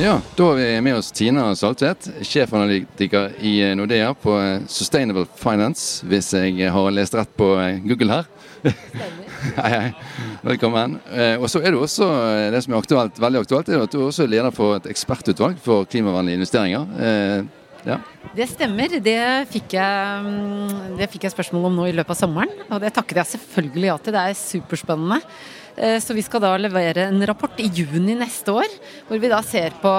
[0.00, 4.34] Ja, da har vi med oss Tina Saltvedt, sjefanalytiker i Nordea på
[4.66, 7.52] Sustainable Finance, hvis jeg har lest rett på
[7.86, 8.26] Google her.
[9.60, 9.92] hei, hei.
[10.42, 10.98] Velkommen.
[11.14, 13.94] Eh, og så er du også, eh, det som er aktuelt, veldig aktuelt, er at
[13.94, 16.90] du også er leder for et ekspertutvalg for klimavennlige investeringer.
[16.98, 18.02] Eh, ja.
[18.34, 18.98] Det stemmer.
[18.98, 19.18] Det
[19.52, 22.64] fikk, jeg, mm, det fikk jeg spørsmål om nå i løpet av sommeren.
[22.66, 24.16] Og det takket jeg selvfølgelig ja til.
[24.16, 25.20] Det er superspennende.
[25.76, 28.76] Eh, så vi skal da levere en rapport i juni neste år,
[29.08, 29.94] hvor vi da ser på,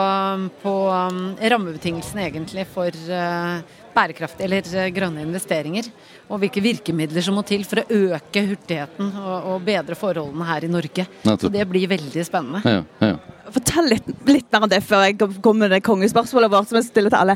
[0.62, 5.90] på um, rammebetingelsene egentlig for eh, bærekraft eller eh, grønne investeringer.
[6.30, 10.66] Og hvilke virkemidler som må til for å øke hurtigheten og, og bedre forholdene her
[10.66, 11.08] i Norge.
[11.28, 12.64] Så det blir veldig spennende.
[12.66, 13.16] Ja, ja.
[13.56, 16.88] Fortell litt, litt, mer om det før jeg kommer med det kongespørsmålet vårt som jeg
[16.88, 17.36] stiller til alle.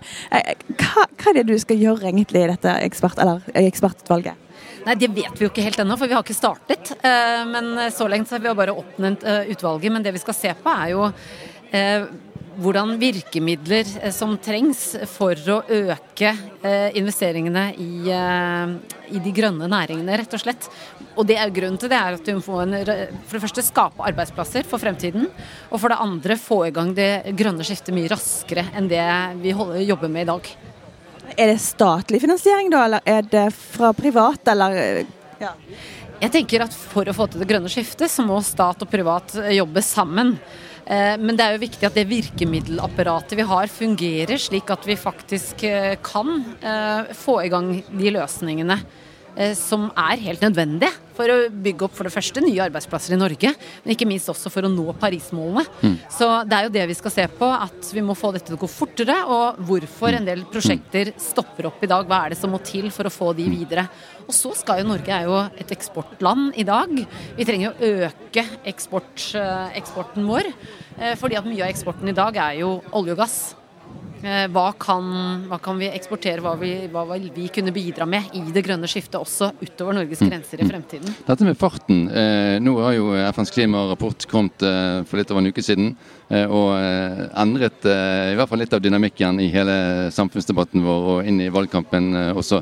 [0.73, 3.21] Hva, hva, er det du skal gjøre egentlig i dette ekspert,
[3.61, 4.48] ekspertutvalget?
[4.85, 6.94] Nei, Det vet vi jo ikke helt ennå, for vi har ikke startet.
[7.03, 9.94] Eh, men så lenge har vi bare oppnevnt eh, utvalget.
[9.94, 11.09] Men det vi skal se på, er jo
[11.75, 12.08] eh,
[12.59, 16.33] hvordan virkemidler som trengs for å øke
[16.99, 20.67] investeringene i, i, de grønne næringene, rett og slett.
[21.16, 24.67] Og det er grunnen til det er at vi må for det første skape arbeidsplasser
[24.67, 25.30] for fremtiden.
[25.69, 29.08] Og for det andre få i gang det grønne skiftet mye raskere enn det
[29.39, 29.55] vi
[29.88, 30.52] jobber med i dag.
[31.40, 35.06] Er det statlig finansiering da, eller er det fra privat, eller
[35.40, 35.54] ja.
[36.20, 39.38] Jeg tenker at For å få til det grønne skiftet, så må stat og privat
[39.40, 40.34] eh, jobbe sammen.
[40.84, 45.00] Eh, men det er jo viktig at det virkemiddelapparatet vi har fungerer, slik at vi
[45.00, 46.42] faktisk eh, kan
[47.16, 48.82] få i gang de løsningene
[49.39, 53.19] Eh, som er helt nødvendige for å bygge opp for det første nye arbeidsplasser i
[53.19, 53.52] Norge,
[53.83, 55.65] men ikke minst også for å nå Paris-målene.
[55.83, 55.97] Mm.
[56.15, 58.55] Så det er jo det vi skal se på, at vi må få dette til
[58.55, 62.07] å gå fortere, og hvorfor en del prosjekter stopper opp i dag.
[62.07, 63.87] Hva er det som må til for å få de videre?
[64.30, 66.91] Og så skal jo Norge er jo et eksportland i dag.
[67.36, 70.53] Vi trenger å øke eksport, eh, eksporten vår,
[70.99, 73.39] eh, fordi at mye av eksporten i dag er jo olje og gass.
[74.19, 75.05] Eh, hva kan,
[75.47, 78.87] hva kan, vi eksportere, hva, vi, hva vil vi kunne bidra med i det grønne
[78.89, 80.27] skiftet også utover Norges mm.
[80.27, 81.13] grenser i fremtiden?
[81.23, 82.02] Dette med farten.
[82.11, 85.93] Eh, nå har jo FNs klimarapport kommet eh, for litt over en uke siden
[86.27, 86.75] eh, og
[87.39, 89.75] endret i hvert fall litt av dynamikken i hele
[90.11, 92.59] samfunnsdebatten vår og inn i valgkampen også.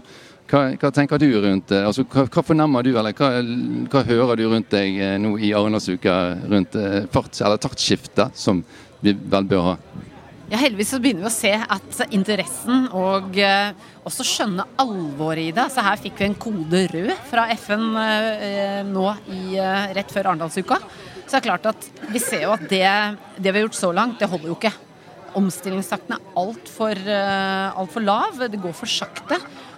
[0.48, 1.82] Hva, hva, tenker du rundt det?
[1.84, 3.32] Altså, hva, hva, fornemmer du, eller hva,
[3.92, 6.78] hva, hører du rundt deg nå i Arendalsuka rundt
[7.12, 8.62] farts- eller taktskiftet, som
[9.02, 9.76] vi vel bør ha?
[10.48, 13.74] Ja, Heldigvis så begynner vi å se at interessen og eh,
[14.08, 15.66] også skjønne alvoret i det.
[15.74, 20.30] Så her fikk vi en kode rød fra FN eh, nå i, eh, rett før
[20.32, 20.78] Arendalsuka.
[21.26, 22.88] Så det er klart at vi ser jo at det,
[23.36, 24.72] det vi har gjort så langt, det holder jo ikke.
[25.36, 28.40] Omstillingstakten er altfor uh, alt for lav.
[28.48, 29.36] Det går for sakte.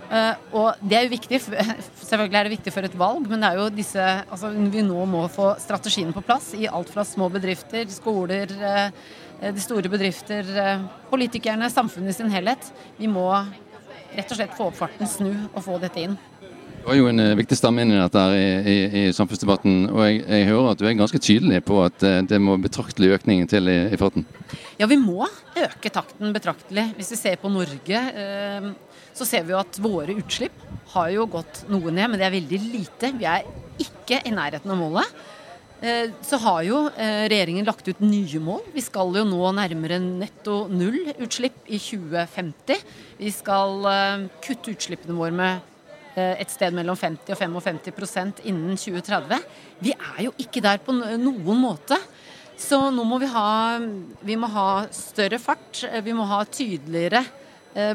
[0.10, 1.40] Uh, og det er jo viktig,
[2.12, 5.02] selvfølgelig er det viktig for et valg, men det er jo disse altså Vi nå
[5.10, 9.92] må få strategien på plass i alt fra små bedrifter, skoler, uh, Eh, de store
[9.92, 12.72] bedrifter, eh, politikerne, samfunnet i sin helhet.
[12.98, 13.30] Vi må
[14.16, 16.18] rett og slett få opp farten, snu og få dette inn.
[16.80, 19.90] Du har jo en eh, viktig stamme inn i dette i, i, i samfunnsdebatten.
[19.94, 23.48] og jeg, jeg, hører at du er ganske tydelig på at det må betraktelig økning
[23.52, 24.28] til i, i, farten?
[24.80, 25.28] Ja, vi må
[25.60, 26.90] øke takten betraktelig.
[26.98, 28.70] Hvis vi ser på Norge, eh,
[29.16, 32.38] så ser vi jo at våre utslipp har jo gått noe ned, men det er
[32.38, 33.12] veldig lite.
[33.20, 33.46] Vi er
[33.80, 35.20] ikke i nærheten av målet.
[35.80, 38.66] Eh, så har jo eh, regjeringen lagt ut nye mål.
[38.74, 42.82] Vi skal jo nå nærmere netto null-utslipp i 2050.
[43.22, 45.68] Vi skal eh, kutte utslippene våre med
[46.20, 49.38] et sted mellom 50 og 55% innen 2030.
[49.80, 51.96] Vi er jo ikke der på noen måte.
[52.60, 53.78] Så nå må vi ha,
[54.28, 55.86] vi må ha større fart.
[56.04, 57.22] Vi må ha tydeligere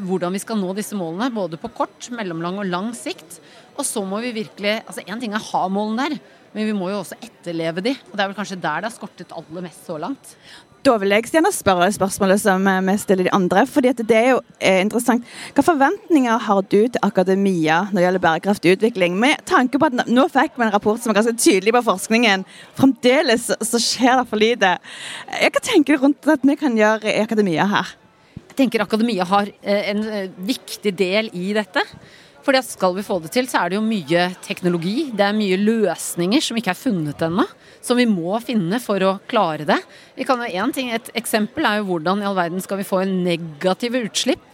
[0.07, 3.37] hvordan vi skal nå disse målene, både på kort, mellomlang og lang sikt.
[3.75, 6.17] Og så må vi virkelig altså Én ting er å ha målene der,
[6.55, 7.91] men vi må jo også etterleve de.
[8.09, 10.35] Og det er vel kanskje der det har skortet aller mest så langt.
[10.85, 13.63] Da vil jeg gjerne spørre spørsmålet som vi stiller de andre.
[13.65, 15.25] fordi det er jo eh, interessant.
[15.57, 19.17] Hva forventninger har du til akademia når det gjelder bærekraftig utvikling?
[19.17, 22.45] Med tanke på at Nå fikk vi en rapport som er ganske tydelig på forskningen.
[22.77, 24.75] Fremdeles så skjer det for lite.
[25.25, 27.95] Hva tenker du rundt at vi kan gjøre i akademia her?
[28.51, 31.81] Jeg tenker akademia har eh, en eh, viktig del i dette.
[32.45, 35.09] Fordi at Skal vi få det til, så er det jo mye teknologi.
[35.09, 37.47] Det er mye løsninger som ikke er funnet ennå.
[37.81, 39.79] Som vi må finne for å klare det.
[40.15, 42.87] Vi kan jo en ting, Et eksempel er jo hvordan i all verden skal vi
[42.87, 44.45] få en negative utslipp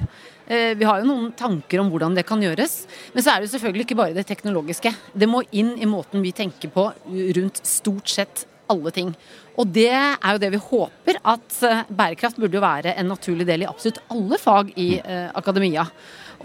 [0.52, 2.82] Eh, vi har jo noen tanker om hvordan det kan gjøres.
[3.14, 4.92] Men så er det jo selvfølgelig ikke bare det teknologiske.
[5.16, 6.90] Det må inn i måten vi tenker på
[7.38, 9.14] rundt stort sett alle ting.
[9.60, 13.48] Og det er jo det vi håper, at eh, bærekraft burde jo være en naturlig
[13.48, 15.88] del i absolutt alle fag i eh, akademia.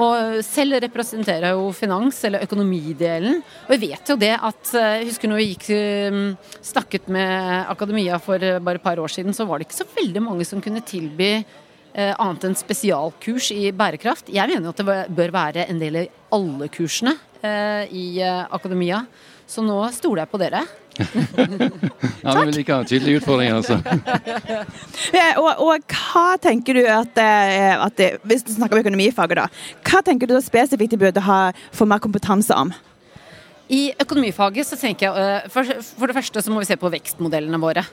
[0.03, 3.39] Og selv representerer jo finans, eller økonomidelen.
[3.67, 5.69] Og jeg vet jo det at eh, Jeg husker når vi gikk
[6.65, 10.23] snakket med akademia for bare et par år siden, så var det ikke så veldig
[10.23, 11.39] mange som kunne tilby
[11.97, 14.29] annet enn spesialkurs i bærekraft.
[14.29, 17.15] Jeg mener jo at det bør være en del i alle kursene
[17.91, 19.05] i akademia.
[19.47, 20.65] Så nå stoler jeg på dere.
[22.25, 23.77] ja, men Vi liker tydelige utfordringer, altså.
[25.43, 29.47] og, og, hva tenker du at, eh, at det, Hvis du snakker om økonomifaget, da.
[29.87, 31.41] Hva tenker du da spesifikt de burde ha,
[31.75, 32.73] få mer kompetanse om?
[33.71, 36.91] I økonomifaget så tenker jeg eh, for, for det første så må vi se på
[36.97, 37.87] vekstmodellene våre.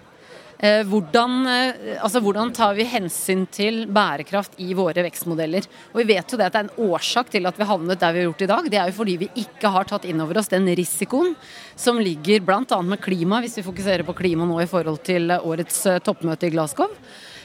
[0.63, 5.65] Eh, hvordan, eh, altså hvordan, tar vi hensyn til bærekraft i våre vekstmodeller?
[5.91, 8.13] Og Vi vet jo det at det er en årsak til at vi havnet der
[8.13, 8.69] vi har gjort i dag.
[8.71, 11.35] Det er jo fordi vi ikke har tatt inn over oss den risikoen
[11.75, 12.81] som ligger bl.a.
[12.81, 16.55] med klima, hvis vi fokuserer på klima nå i forhold til årets eh, toppmøte i
[16.55, 16.87] Glasgow.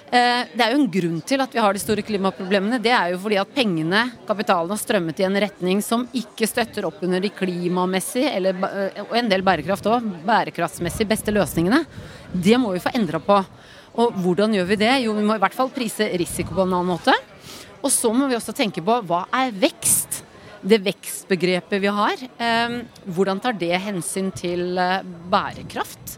[0.09, 2.79] Det er jo en grunn til at vi har de store klimaproblemene.
[2.81, 6.87] Det er jo fordi at pengene, kapitalen, har strømmet i en retning som ikke støtter
[6.89, 8.57] opp under de klimamessige, eller,
[9.05, 11.83] og en del bærekraft òg, bærekraftsmessig beste løsningene.
[12.33, 13.43] Det må vi få endra på.
[13.99, 14.93] Og hvordan gjør vi det?
[15.05, 17.15] Jo, vi må i hvert fall prise risiko på en annen måte.
[17.83, 20.23] Og så må vi også tenke på hva er vekst?
[20.59, 26.17] Det vekstbegrepet vi har, eh, hvordan tar det hensyn til eh, bærekraft?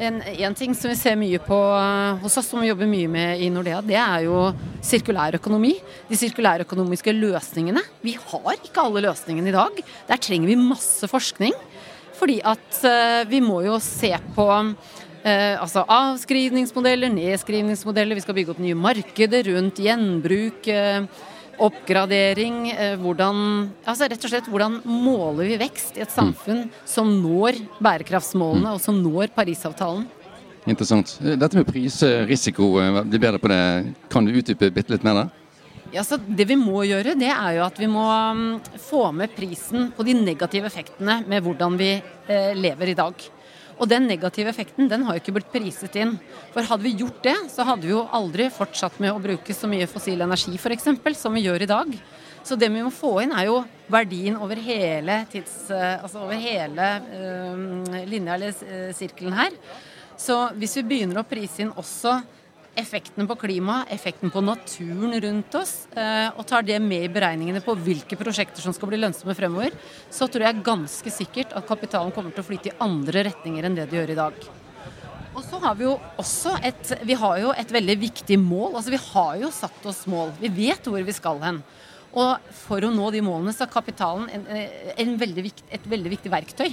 [0.00, 3.08] En, en, ting som vi ser mye på eh, hos oss, som vi jobber mye
[3.12, 4.46] med i Nordea, det er jo
[4.80, 5.74] sirkulær økonomi.
[6.08, 7.82] De sirkulærøkonomiske løsningene.
[8.00, 9.82] Vi har ikke alle løsningene i dag.
[10.08, 11.52] Der trenger vi masse forskning.
[12.16, 14.48] Fordi at uh, vi må jo se på
[15.20, 18.16] Eh, altså avskrivningsmodeller, nedskrivningsmodeller.
[18.16, 21.04] Vi skal bygge opp nye markeder rundt gjenbruk, eh,
[21.66, 22.70] oppgradering.
[22.72, 27.60] Eh, hvordan, altså rett og slett, hvordan måler vi vekst i et samfunn som når
[27.82, 30.06] bærekraftsmålene, og som når Parisavtalen?
[30.68, 31.16] Interessant.
[31.20, 32.74] Dette med prisrisiko,
[33.08, 33.60] blir bedre på det.
[34.12, 35.36] Kan du utdype bitte litt mer der?
[35.90, 39.32] Ja, så Det vi må gjøre, det er jo at vi må um, få med
[39.34, 43.24] prisen på de negative effektene med hvordan vi eh, lever i dag.
[43.80, 46.18] Og den negative effekten den har jo ikke blitt priset inn.
[46.52, 49.70] For hadde vi gjort det, så hadde vi jo aldri fortsatt med å bruke så
[49.70, 50.90] mye fossil energi f.eks.
[51.16, 51.94] som vi gjør i dag.
[52.44, 53.60] Så det vi må få inn, er jo
[53.92, 59.56] verdien over hele, tids, eh, altså over hele øh, linja eller øh, sirkelen her.
[60.20, 62.18] Så hvis vi begynner å prise inn også
[62.80, 67.62] effekten på klima, effekten på naturen rundt oss, eh, og tar det med i beregningene
[67.64, 69.76] på hvilke prosjekter som skal bli lønnsomme fremover,
[70.10, 73.78] så tror jeg ganske sikkert at kapitalen kommer til å flytte i andre retninger enn
[73.78, 74.48] det de gjør i dag.
[75.30, 78.74] Og så har vi jo også et, vi har jo et veldig viktig mål.
[78.74, 80.32] altså Vi har jo satt oss mål.
[80.40, 81.60] Vi vet hvor vi skal hen.
[82.10, 84.48] Og for å nå de målene så er kapitalen en,
[84.98, 86.72] en veldig vikt, et veldig viktig verktøy.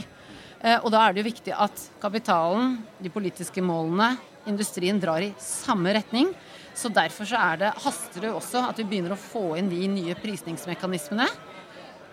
[0.58, 4.16] Eh, og da er det jo viktig at kapitalen, de politiske målene,
[4.48, 6.32] industrien drar i samme retning.
[6.78, 10.18] Så derfor så det, haster det også at vi begynner å få inn de nye
[10.18, 11.28] prisningsmekanismene.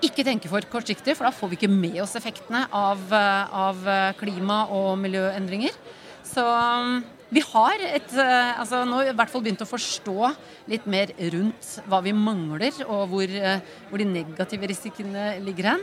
[0.05, 3.85] Ikke tenke for kortsiktig, for da får vi ikke med oss effektene av, eh, av
[4.21, 5.77] klima- og miljøendringer.
[6.25, 7.05] Så um,
[7.35, 10.29] vi har et, eh, altså nå i hvert fall begynt å forstå
[10.71, 15.83] litt mer rundt hva vi mangler, og hvor, eh, hvor de negative risikoene ligger hen.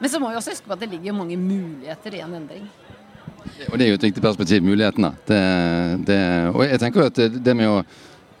[0.00, 2.66] Men så må vi også huske på at det ligger mange muligheter i en endring.
[3.70, 5.12] Og Det er jo et viktig perspektiv, mulighetene.
[5.28, 5.42] Det,
[6.08, 6.22] det,
[6.52, 7.82] og jeg tenker at det med å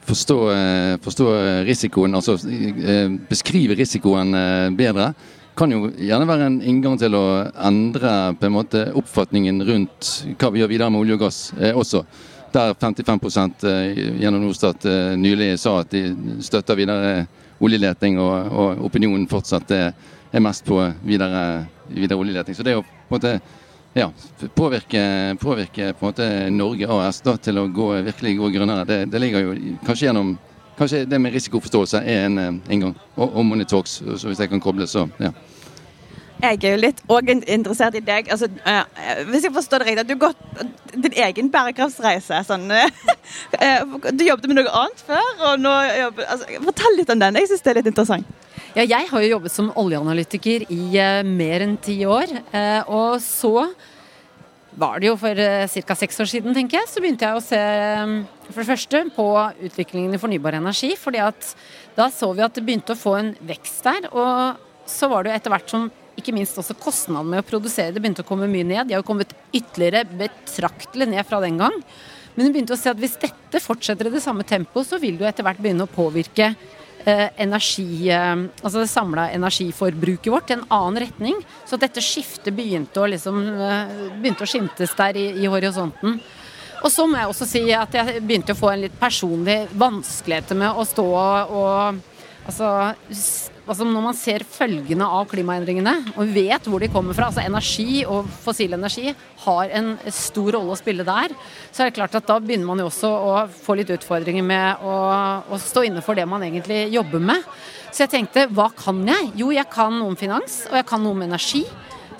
[0.06, 1.28] forstå, eh, forstå
[1.66, 5.12] risikoen, altså eh, beskrive risikoen eh, bedre,
[5.56, 7.24] kan jo gjerne være en inngang til å
[7.60, 11.40] endre på en måte oppfatningen rundt hva vi gjør videre med olje og gass
[11.76, 12.00] også.
[12.52, 13.66] Der 55%
[14.20, 14.86] gjennom Norstat
[15.20, 17.26] nylig sa at de støtter videre
[17.60, 19.92] oljeleting, og, og opinionen fortsatt er,
[20.32, 22.56] er mest på videre, videre oljeleting.
[22.56, 23.36] Så det er jo på en måte
[23.94, 24.08] ja,
[24.54, 25.02] påvirke,
[25.40, 28.88] påvirke, på en måte Norge AS da, til å gå, virkelig gå grønnere.
[28.88, 30.38] Det, det, ligger jo kanskje gjennom
[30.72, 32.94] Kanskje det med risikoforståelse er en inngang.
[33.14, 35.28] Og, og Money Talks, så hvis jeg kan koble, så ja.
[36.42, 38.30] Jeg er jo litt òg interessert i deg.
[38.34, 38.82] Altså, uh,
[39.28, 42.40] hvis jeg forstår det riktig, at du har gått din egen bærekraftsreise.
[42.48, 45.28] Sånn, uh, du jobbet med noe annet før.
[45.38, 47.38] og nå jobber, altså, Fortell litt om den.
[47.38, 48.48] Jeg syns det er litt interessant.
[48.72, 52.30] Ja, jeg har jo jobbet som oljeanalytiker i uh, mer enn ti år.
[52.54, 53.66] Uh, og så
[54.80, 55.96] var det jo for uh, ca.
[56.00, 57.60] seks år siden, tenker jeg, så begynte jeg å se
[58.00, 58.14] um,
[58.48, 59.26] for det første på
[59.68, 60.94] utviklingen i fornybar energi.
[60.96, 61.50] fordi at
[61.98, 64.08] da så vi at det begynte å få en vekst der.
[64.08, 67.92] Og så var det jo etter hvert som ikke minst også kostnaden med å produsere
[67.92, 68.86] det begynte å komme mye ned.
[68.88, 71.76] De har jo kommet ytterligere betraktelig ned fra den gang.
[72.32, 75.20] Men vi begynte å se at hvis dette fortsetter i det samme tempoet, så vil
[75.20, 76.70] det jo etter hvert begynne å påvirke eh,
[77.06, 81.40] energi, eh, altså det samla energiforbruket vårt i en annen retning.
[81.66, 86.20] Så dette skiftet begynte å, liksom, eh, begynte å skimtes der i, i horisonten.
[86.82, 90.58] Og så må jeg også si at jeg begynte å få en litt personlig vanskeligheter
[90.58, 92.00] med å stå og
[92.42, 92.66] Altså,
[93.66, 98.02] altså, Når man ser følgene av klimaendringene, og vet hvor de kommer fra, altså energi
[98.04, 99.12] og fossil energi
[99.44, 101.34] har en stor rolle å spille der,
[101.70, 104.82] så er det klart at da begynner man jo også å få litt utfordringer med
[104.86, 104.96] å,
[105.52, 107.46] å stå inne for det man egentlig jobber med.
[107.92, 109.32] Så jeg tenkte hva kan jeg?
[109.36, 111.66] Jo, jeg kan noe om finans, og jeg kan noe om energi.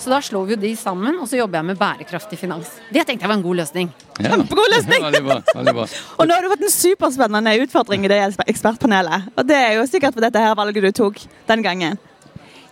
[0.03, 2.73] Så da slår vi jo de sammen, og så jobber jeg med bærekraftig finans.
[2.91, 3.91] Det tenkte jeg var en god løsning.
[4.17, 4.33] Ja.
[4.33, 5.05] Kjempegod løsning!
[5.05, 5.85] Veldig bra, veldig bra.
[6.19, 8.19] og nå har du fått en superspennende utfordring i det
[8.51, 9.29] ekspertpanelet.
[9.37, 12.03] Og det er jo sikkert for dette her valget du tok den gangen.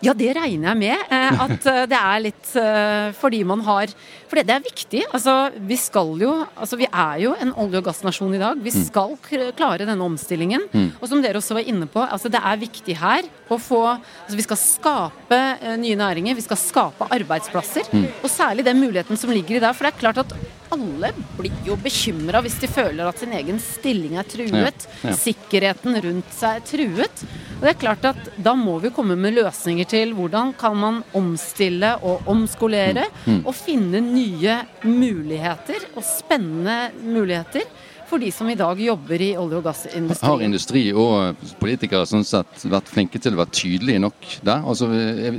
[0.04, 1.02] Ja, det regner jeg med.
[1.12, 3.92] Eh, at eh, det er litt eh, fordi man har
[4.30, 5.04] For det er viktig.
[5.10, 8.60] Altså, vi skal jo Altså, vi er jo en olje- og gassnasjon i dag.
[8.60, 8.84] Vi mm.
[8.88, 9.16] skal
[9.56, 10.66] klare denne omstillingen.
[10.72, 10.88] Mm.
[10.98, 14.36] Og som dere også var inne på, altså det er viktig her å få Altså,
[14.38, 15.40] vi skal skape
[15.80, 16.38] nye næringer.
[16.38, 17.90] Vi skal skape arbeidsplasser.
[17.92, 18.08] Mm.
[18.22, 19.74] Og særlig den muligheten som ligger i det.
[19.76, 20.34] For det er klart at
[20.70, 24.86] alle blir jo bekymra hvis de føler at sin egen stilling er truet.
[25.02, 25.16] Ja, ja.
[25.18, 27.24] Sikkerheten rundt seg er truet.
[27.60, 31.02] Og det er klart at Da må vi komme med løsninger til hvordan kan man
[31.12, 33.04] omstille og omskolere.
[33.26, 33.34] Mm.
[33.34, 33.42] Mm.
[33.44, 34.54] Og finne nye
[34.88, 37.68] muligheter, og spennende muligheter.
[38.08, 40.30] For de som i dag jobber i olje- og gassindustrien.
[40.30, 44.64] Har industri og politikere sånn sett vært flinke til å være tydelige nok der?
[44.64, 44.88] Altså,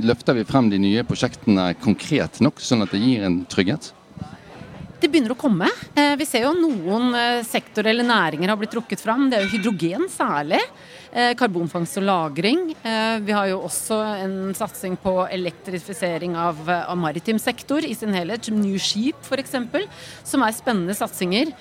[0.00, 3.90] løfter vi frem de nye prosjektene konkret nok, sånn at det gir en trygghet?
[5.02, 5.66] Det begynner å komme.
[5.98, 9.24] Eh, vi ser jo noen eh, sektorer eller næringer har blitt trukket fram.
[9.26, 10.60] Det er jo hydrogen særlig.
[11.10, 12.60] Eh, karbonfangst og -lagring.
[13.26, 18.44] Vi har jo også en satsing på elektrifisering av, av maritim sektor i sin helhet.
[18.44, 19.56] som New Sheep f.eks.
[20.22, 21.52] Som er spennende satsinger.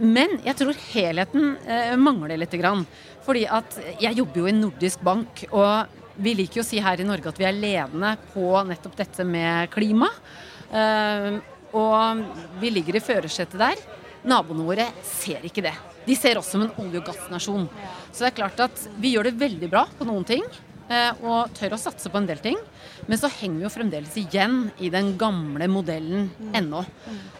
[0.00, 1.56] Men jeg tror helheten
[2.02, 2.50] mangler litt.
[3.24, 5.46] Fordi at jeg jobber jo i Nordisk bank.
[5.52, 5.86] og
[6.16, 9.24] vi liker jo å si her i Norge at vi er ledende på nettopp dette
[9.24, 10.10] med klima.
[11.78, 12.24] Og
[12.60, 13.86] vi ligger i førersetet der.
[14.28, 15.74] Naboene våre ser ikke det.
[16.06, 17.68] De ser oss som en olje- og gassnasjon.
[18.10, 20.44] Så det er klart at vi gjør det veldig bra på noen ting.
[20.92, 22.58] Eh, og tør å satse på en del ting.
[23.08, 26.82] Men så henger vi jo fremdeles igjen i den gamle modellen ennå.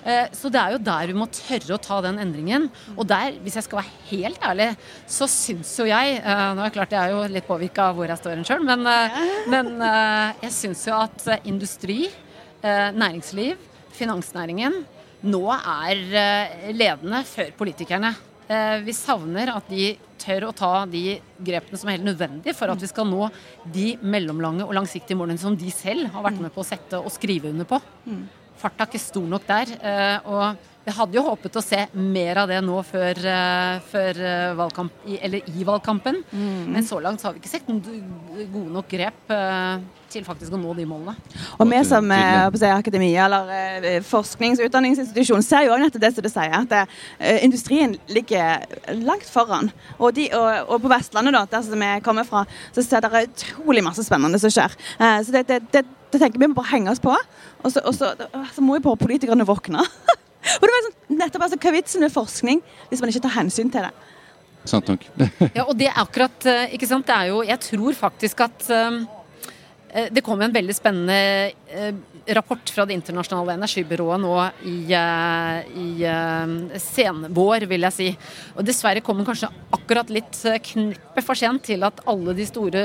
[0.06, 2.68] Eh, så det er jo der vi må tørre å ta den endringen.
[2.96, 4.68] Og der, hvis jeg skal være helt ærlig,
[5.10, 7.98] så syns jo jeg eh, Nå er det klart jeg er jo litt påvirka av
[7.98, 8.86] hvor jeg står hen sjøl, men,
[9.52, 9.74] men
[10.42, 12.06] jeg syns jo at industri,
[12.62, 14.82] næringsliv finansnæringen
[15.22, 18.12] nå er eh, ledende før politikerne.
[18.50, 22.72] Eh, vi savner at de tør å ta de grepene som er helt nødvendige for
[22.72, 23.28] at vi skal nå
[23.74, 27.10] de mellomlange og langsiktige målene som de selv har vært med på å sette og
[27.14, 27.78] skrive under på.
[28.06, 28.24] Mm.
[28.62, 29.74] Farta er ikke stor nok der.
[29.78, 33.18] Eh, og jeg hadde jo håpet å se mer av det nå før,
[33.92, 34.22] før
[34.58, 36.22] valgkamp, eller i valgkampen.
[36.32, 36.72] Mm.
[36.74, 39.32] Men så langt har vi ikke sett noen gode nok grep
[40.12, 41.14] til faktisk å nå de målene.
[41.58, 46.12] Og vi som si, akademia eller eh, forsknings- og utdanningsinstitusjon ser jo òg nettopp det
[46.14, 48.66] som du sier, at uh, industrien ligger
[49.00, 49.72] langt foran.
[49.98, 53.26] Og, de, og, og på Vestlandet, da, der som vi kommer fra, så ser dere
[53.28, 54.76] utrolig masse spennende som skjer.
[54.98, 57.14] Uh, så det, det, det, det, tenker vi må bare henge oss på.
[57.62, 58.12] Og så, og så,
[58.52, 59.86] så må jo bare politikerne våkne.
[60.58, 63.36] og det var sånn, nettopp altså, Hva er vitsen med forskning hvis man ikke tar
[63.38, 63.92] hensyn til det?
[64.70, 65.08] Sant nok.
[65.56, 69.02] ja, og det er akkurat ikke sant, det er jo Jeg tror faktisk at um
[69.02, 69.21] Eh,
[69.92, 71.94] det kom en veldig spennende eh,
[72.32, 74.36] rapport fra Det internasjonale energibyrået nå
[74.70, 78.06] i, eh, i senvår, vil jeg si.
[78.56, 82.84] Og dessverre kom den kanskje akkurat litt kneppet for sent til at alle de store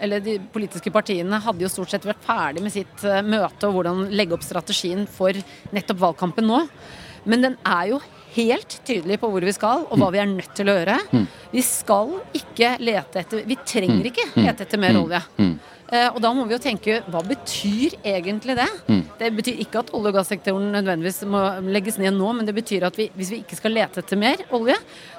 [0.00, 4.06] eller de politiske partiene hadde jo stort sett vært ferdig med sitt møte og hvordan
[4.14, 5.36] legge opp strategien for
[5.76, 6.64] nettopp valgkampen nå.
[7.28, 8.00] Men den er jo
[8.34, 10.96] helt tydelig på hvor vi skal, og hva vi er nødt til å gjøre.
[11.50, 11.56] Mm.
[11.58, 14.40] Vi skal ikke lete etter Vi trenger ikke mm.
[14.46, 15.22] lete etter mer olje.
[15.90, 18.68] Eh, og da må vi jo tenke hva betyr egentlig det?
[18.86, 19.00] Mm.
[19.18, 22.86] Det betyr ikke at olje- og gassektoren nødvendigvis må legges ned nå, men det betyr
[22.86, 24.76] at vi, hvis vi ikke skal lete etter mer olje,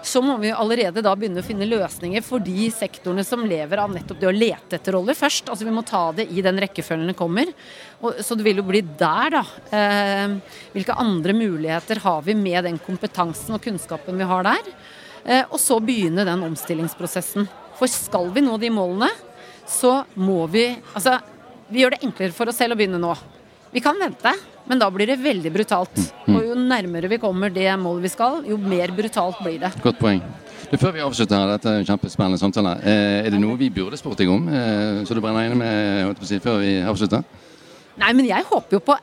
[0.08, 3.92] så må vi allerede da begynne å finne løsninger for de sektorene som lever av
[3.92, 5.52] nettopp det å lete etter olje først.
[5.52, 7.52] Altså vi må ta det i den rekkefølgen det kommer.
[8.00, 9.44] Og, så det vil jo bli der, da.
[9.76, 10.40] Eh,
[10.72, 14.74] hvilke andre muligheter har vi med den kompetansen og kunnskapen vi har der?
[15.26, 17.48] Eh, og så begynne den omstillingsprosessen.
[17.80, 19.10] For skal vi nå de målene,
[19.70, 21.18] så må vi Altså,
[21.72, 23.14] vi gjør det enklere for oss selv å begynne nå.
[23.72, 24.34] Vi kan vente,
[24.68, 26.02] men da blir det veldig brutalt.
[26.28, 26.36] Mm.
[26.36, 29.72] Og jo nærmere vi kommer det målet vi skal, jo mer brutalt blir det.
[29.84, 30.20] Godt poeng.
[30.72, 32.78] Du, før vi avslutter her, dette er en kjempespennende samtale.
[32.88, 36.22] Eh, er det noe vi burde spurt deg om, eh, så du brenner inne med
[36.28, 37.26] si, før vi avslutter?
[38.00, 38.96] Nei, men jeg håper jo på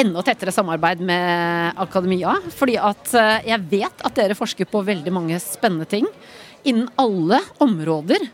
[0.00, 2.36] enda tettere samarbeid med akademia.
[2.56, 6.08] Fordi at eh, jeg vet at dere forsker på veldig mange spennende ting
[6.68, 8.26] innen alle områder.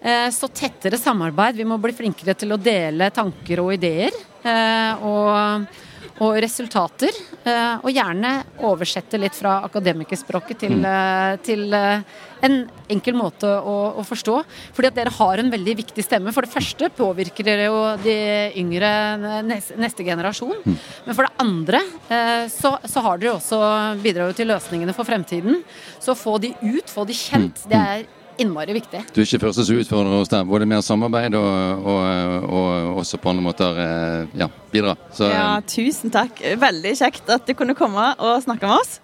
[0.00, 1.56] Eh, så tettere samarbeid.
[1.60, 4.14] Vi må bli flinkere til å dele tanker og ideer.
[4.44, 5.80] Eh, og,
[6.22, 7.14] og resultater.
[7.44, 11.40] Eh, og gjerne oversette litt fra akademikerspråket til, mm.
[11.44, 12.56] til en
[12.92, 14.36] enkel måte å, å, forstå.
[14.76, 16.34] Fordi at dere har en veldig viktig stemme.
[16.36, 18.16] For det første påvirker dere jo de
[18.60, 18.90] yngre
[19.48, 20.60] neste generasjon.
[20.62, 20.76] Mm.
[21.06, 21.82] Men for det andre
[22.52, 23.62] så, så har dere også
[24.04, 25.64] bidratt til løsningene for fremtiden.
[26.02, 27.64] Så få de ut, få de kjent.
[27.64, 27.72] Mm.
[27.72, 28.06] Det er
[28.40, 29.00] innmari viktig.
[29.14, 30.44] Du er ikke første som utfordrer oss der.
[30.48, 34.96] Både mer samarbeid og, og, og også på andre måter eh, ja, bidra.
[35.14, 36.42] Så, ja, eh, tusen takk.
[36.60, 38.98] Veldig kjekt at du kunne komme og snakke med oss.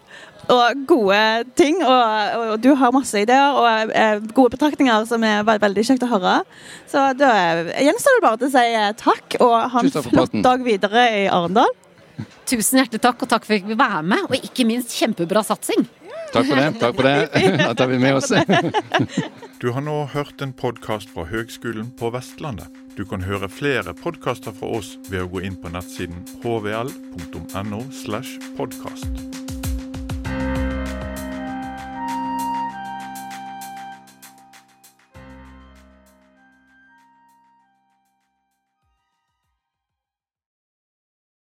[0.51, 1.21] Og gode
[1.59, 1.79] ting.
[1.85, 6.11] Og, og du har masse ideer og eh, gode betraktninger som er veldig kjekt å
[6.15, 6.41] høre.
[6.91, 7.31] Så da
[7.77, 11.71] gjenstår det bare til å si takk, og ha en flott dag videre i Arendal.
[12.51, 14.27] Tusen hjertelig takk, og takk for at vi fikk være med.
[14.27, 15.87] Og ikke minst kjempebra satsing.
[16.33, 16.69] Takk for det.
[16.81, 17.29] takk for det.
[17.67, 18.33] Da tar vi med oss.
[19.61, 22.71] Du har nå hørt en podkast fra Høgskolen på Vestlandet.
[22.97, 27.85] Du kan høre flere podkaster fra oss ved å gå inn på nettsiden hvl.no.
[27.93, 29.40] slash podkast.